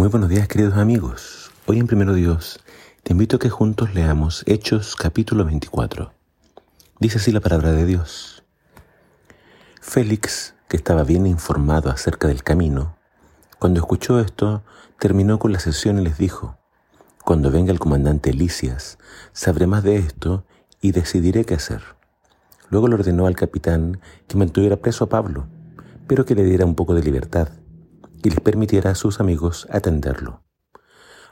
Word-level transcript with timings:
Muy 0.00 0.08
buenos 0.08 0.30
días 0.30 0.48
queridos 0.48 0.78
amigos. 0.78 1.50
Hoy 1.66 1.78
en 1.78 1.86
Primero 1.86 2.14
Dios 2.14 2.60
te 3.02 3.12
invito 3.12 3.36
a 3.36 3.38
que 3.38 3.50
juntos 3.50 3.92
leamos 3.92 4.44
Hechos 4.46 4.96
capítulo 4.96 5.44
24. 5.44 6.14
Dice 6.98 7.18
así 7.18 7.32
la 7.32 7.40
palabra 7.40 7.72
de 7.72 7.84
Dios. 7.84 8.42
Félix, 9.82 10.54
que 10.68 10.78
estaba 10.78 11.04
bien 11.04 11.26
informado 11.26 11.90
acerca 11.90 12.28
del 12.28 12.42
camino, 12.42 12.96
cuando 13.58 13.80
escuchó 13.80 14.20
esto, 14.20 14.62
terminó 14.98 15.38
con 15.38 15.52
la 15.52 15.60
sesión 15.60 15.98
y 15.98 16.04
les 16.04 16.16
dijo, 16.16 16.56
Cuando 17.22 17.50
venga 17.50 17.70
el 17.70 17.78
comandante 17.78 18.32
Licias, 18.32 18.96
sabré 19.34 19.66
más 19.66 19.82
de 19.82 19.96
esto 19.96 20.46
y 20.80 20.92
decidiré 20.92 21.44
qué 21.44 21.56
hacer. 21.56 21.82
Luego 22.70 22.88
le 22.88 22.94
ordenó 22.94 23.26
al 23.26 23.36
capitán 23.36 24.00
que 24.28 24.38
mantuviera 24.38 24.76
preso 24.76 25.04
a 25.04 25.08
Pablo, 25.10 25.46
pero 26.06 26.24
que 26.24 26.34
le 26.34 26.44
diera 26.44 26.64
un 26.64 26.74
poco 26.74 26.94
de 26.94 27.02
libertad 27.02 27.50
y 28.22 28.30
les 28.30 28.40
permitiera 28.40 28.90
a 28.90 28.94
sus 28.94 29.20
amigos 29.20 29.66
atenderlo. 29.70 30.42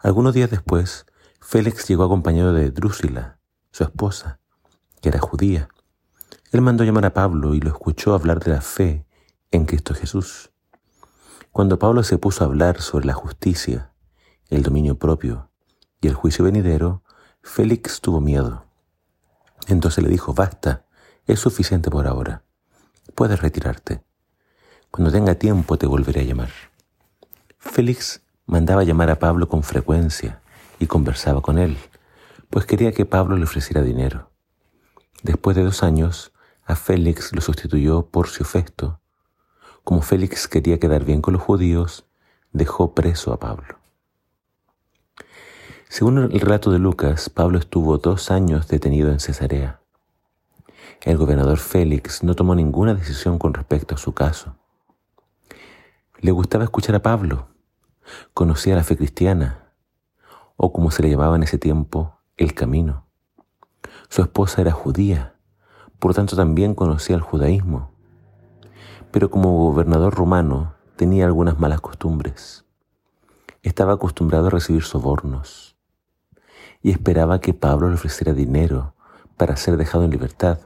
Algunos 0.00 0.34
días 0.34 0.50
después, 0.50 1.06
Félix 1.40 1.88
llegó 1.88 2.04
acompañado 2.04 2.52
de 2.52 2.70
Drúsila, 2.70 3.38
su 3.70 3.84
esposa, 3.84 4.38
que 5.00 5.08
era 5.08 5.18
judía. 5.18 5.68
Él 6.52 6.60
mandó 6.60 6.84
llamar 6.84 7.06
a 7.06 7.14
Pablo 7.14 7.54
y 7.54 7.60
lo 7.60 7.70
escuchó 7.70 8.14
hablar 8.14 8.40
de 8.40 8.52
la 8.52 8.60
fe 8.60 9.06
en 9.50 9.64
Cristo 9.64 9.94
Jesús. 9.94 10.50
Cuando 11.52 11.78
Pablo 11.78 12.02
se 12.02 12.18
puso 12.18 12.44
a 12.44 12.46
hablar 12.46 12.80
sobre 12.80 13.06
la 13.06 13.14
justicia, 13.14 13.92
el 14.50 14.62
dominio 14.62 14.98
propio 14.98 15.50
y 16.00 16.08
el 16.08 16.14
juicio 16.14 16.44
venidero, 16.44 17.02
Félix 17.42 18.00
tuvo 18.00 18.20
miedo. 18.20 18.64
Entonces 19.68 20.02
le 20.02 20.10
dijo, 20.10 20.34
basta, 20.34 20.84
es 21.26 21.40
suficiente 21.40 21.90
por 21.90 22.06
ahora. 22.06 22.42
Puedes 23.14 23.40
retirarte. 23.40 24.02
Cuando 24.90 25.10
tenga 25.10 25.34
tiempo 25.34 25.78
te 25.78 25.86
volveré 25.86 26.20
a 26.20 26.24
llamar. 26.24 26.50
Félix 27.74 28.22
mandaba 28.46 28.84
llamar 28.84 29.10
a 29.10 29.18
Pablo 29.18 29.48
con 29.48 29.64
frecuencia 29.64 30.40
y 30.78 30.86
conversaba 30.86 31.42
con 31.42 31.58
él, 31.58 31.76
pues 32.48 32.66
quería 32.66 32.92
que 32.92 33.04
Pablo 33.04 33.36
le 33.36 33.42
ofreciera 33.42 33.82
dinero. 33.82 34.30
Después 35.24 35.56
de 35.56 35.64
dos 35.64 35.82
años, 35.82 36.30
a 36.66 36.76
Félix 36.76 37.34
lo 37.34 37.40
sustituyó 37.40 38.06
Porcio 38.06 38.46
Festo. 38.46 39.00
Como 39.82 40.02
Félix 40.02 40.46
quería 40.46 40.78
quedar 40.78 41.04
bien 41.04 41.20
con 41.20 41.34
los 41.34 41.42
judíos, 41.42 42.04
dejó 42.52 42.94
preso 42.94 43.32
a 43.32 43.40
Pablo. 43.40 43.76
Según 45.88 46.18
el 46.18 46.40
relato 46.40 46.70
de 46.70 46.78
Lucas, 46.78 47.28
Pablo 47.28 47.58
estuvo 47.58 47.98
dos 47.98 48.30
años 48.30 48.68
detenido 48.68 49.10
en 49.10 49.18
Cesarea. 49.18 49.80
El 51.00 51.16
gobernador 51.16 51.58
Félix 51.58 52.22
no 52.22 52.36
tomó 52.36 52.54
ninguna 52.54 52.94
decisión 52.94 53.36
con 53.36 53.52
respecto 53.52 53.96
a 53.96 53.98
su 53.98 54.14
caso. 54.14 54.54
Le 56.20 56.30
gustaba 56.30 56.62
escuchar 56.62 56.94
a 56.94 57.02
Pablo, 57.02 57.48
conocía 58.32 58.74
la 58.74 58.84
fe 58.84 58.96
cristiana, 58.96 59.72
o 60.56 60.72
como 60.72 60.90
se 60.90 61.02
le 61.02 61.10
llamaba 61.10 61.36
en 61.36 61.42
ese 61.42 61.58
tiempo, 61.58 62.18
el 62.36 62.54
camino. 62.54 63.06
Su 64.08 64.22
esposa 64.22 64.60
era 64.60 64.72
judía, 64.72 65.34
por 65.98 66.14
tanto 66.14 66.36
también 66.36 66.74
conocía 66.74 67.16
el 67.16 67.22
judaísmo, 67.22 67.90
pero 69.10 69.30
como 69.30 69.56
gobernador 69.58 70.14
romano 70.14 70.74
tenía 70.96 71.26
algunas 71.26 71.58
malas 71.58 71.80
costumbres. 71.80 72.64
Estaba 73.62 73.94
acostumbrado 73.94 74.48
a 74.48 74.50
recibir 74.50 74.82
sobornos 74.82 75.76
y 76.82 76.90
esperaba 76.90 77.40
que 77.40 77.54
Pablo 77.54 77.88
le 77.88 77.94
ofreciera 77.94 78.34
dinero 78.34 78.94
para 79.36 79.56
ser 79.56 79.76
dejado 79.76 80.04
en 80.04 80.10
libertad, 80.10 80.58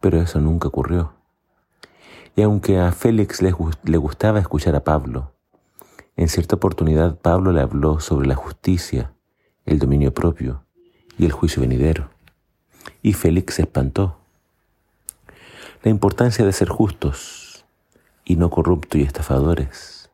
pero 0.00 0.20
eso 0.20 0.40
nunca 0.40 0.68
ocurrió. 0.68 1.14
Y 2.36 2.42
aunque 2.42 2.78
a 2.78 2.92
Félix 2.92 3.42
le 3.42 3.96
gustaba 3.98 4.38
escuchar 4.38 4.74
a 4.76 4.84
Pablo, 4.84 5.32
en 6.16 6.28
cierta 6.28 6.56
oportunidad 6.56 7.18
Pablo 7.18 7.52
le 7.52 7.62
habló 7.62 7.98
sobre 8.00 8.28
la 8.28 8.34
justicia, 8.34 9.12
el 9.64 9.78
dominio 9.78 10.12
propio 10.12 10.64
y 11.16 11.24
el 11.24 11.32
juicio 11.32 11.62
venidero. 11.62 12.10
Y 13.02 13.14
Félix 13.14 13.54
se 13.54 13.62
espantó. 13.62 14.18
La 15.82 15.90
importancia 15.90 16.44
de 16.44 16.52
ser 16.52 16.68
justos 16.68 17.64
y 18.24 18.36
no 18.36 18.50
corruptos 18.50 19.00
y 19.00 19.04
estafadores. 19.04 20.10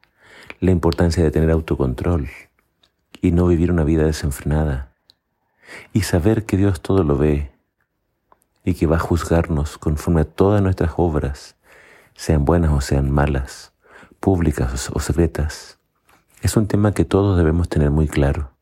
La 0.60 0.70
importancia 0.70 1.22
de 1.22 1.30
tener 1.32 1.50
autocontrol 1.50 2.28
y 3.20 3.32
no 3.32 3.48
vivir 3.48 3.72
una 3.72 3.84
vida 3.84 4.04
desenfrenada. 4.04 4.92
Y 5.92 6.02
saber 6.02 6.46
que 6.46 6.56
Dios 6.56 6.80
todo 6.80 7.02
lo 7.02 7.18
ve 7.18 7.50
y 8.64 8.74
que 8.74 8.86
va 8.86 8.96
a 8.96 9.00
juzgarnos 9.00 9.78
conforme 9.78 10.20
a 10.20 10.24
todas 10.24 10.62
nuestras 10.62 10.92
obras, 10.96 11.56
sean 12.14 12.44
buenas 12.44 12.70
o 12.70 12.80
sean 12.80 13.10
malas, 13.10 13.72
públicas 14.20 14.90
o 14.92 15.00
secretas 15.00 15.77
es 16.42 16.56
un 16.56 16.66
tema 16.68 16.92
que 16.92 17.04
todos 17.04 17.36
debemos 17.36 17.68
tener 17.68 17.90
muy 17.90 18.06
claro. 18.06 18.52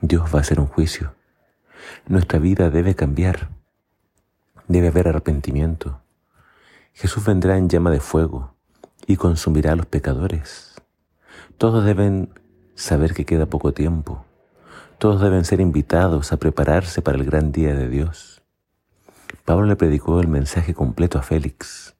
Dios 0.00 0.24
va 0.34 0.38
a 0.38 0.42
hacer 0.42 0.60
un 0.60 0.66
juicio. 0.66 1.14
Nuestra 2.06 2.38
vida 2.38 2.70
debe 2.70 2.94
cambiar. 2.94 3.48
Debe 4.68 4.88
haber 4.88 5.08
arrepentimiento. 5.08 6.00
Jesús 6.92 7.24
vendrá 7.24 7.56
en 7.56 7.68
llama 7.68 7.90
de 7.90 8.00
fuego 8.00 8.54
y 9.06 9.16
consumirá 9.16 9.72
a 9.72 9.76
los 9.76 9.86
pecadores. 9.86 10.74
Todos 11.56 11.84
deben 11.84 12.28
saber 12.74 13.14
que 13.14 13.24
queda 13.24 13.46
poco 13.46 13.72
tiempo. 13.72 14.24
Todos 14.98 15.20
deben 15.20 15.44
ser 15.44 15.60
invitados 15.60 16.32
a 16.32 16.36
prepararse 16.36 17.00
para 17.00 17.16
el 17.16 17.24
gran 17.24 17.50
día 17.50 17.74
de 17.74 17.88
Dios. 17.88 18.42
Pablo 19.44 19.66
le 19.66 19.76
predicó 19.76 20.20
el 20.20 20.28
mensaje 20.28 20.74
completo 20.74 21.18
a 21.18 21.22
Félix. 21.22 21.94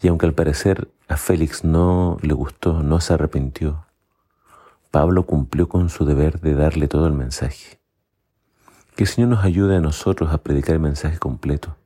Y 0.00 0.08
aunque 0.08 0.26
al 0.26 0.34
parecer 0.34 0.88
a 1.08 1.16
Félix 1.16 1.64
no 1.64 2.18
le 2.22 2.34
gustó, 2.34 2.82
no 2.82 3.00
se 3.00 3.14
arrepintió, 3.14 3.84
Pablo 4.90 5.26
cumplió 5.26 5.68
con 5.68 5.90
su 5.90 6.04
deber 6.04 6.40
de 6.40 6.54
darle 6.54 6.88
todo 6.88 7.06
el 7.06 7.12
mensaje. 7.12 7.80
Que 8.94 9.04
el 9.04 9.08
Señor 9.08 9.30
nos 9.30 9.44
ayude 9.44 9.76
a 9.76 9.80
nosotros 9.80 10.32
a 10.32 10.38
predicar 10.38 10.74
el 10.74 10.80
mensaje 10.80 11.18
completo. 11.18 11.76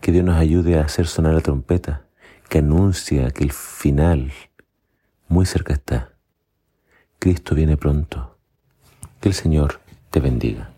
Que 0.00 0.10
Dios 0.10 0.24
nos 0.24 0.36
ayude 0.36 0.78
a 0.78 0.82
hacer 0.82 1.06
sonar 1.06 1.32
la 1.32 1.40
trompeta 1.40 2.06
que 2.48 2.58
anuncia 2.58 3.30
que 3.30 3.44
el 3.44 3.52
final 3.52 4.32
muy 5.28 5.46
cerca 5.46 5.72
está. 5.72 6.10
Cristo 7.20 7.54
viene 7.54 7.76
pronto. 7.76 8.36
Que 9.20 9.28
el 9.28 9.34
Señor 9.34 9.80
te 10.10 10.18
bendiga. 10.18 10.71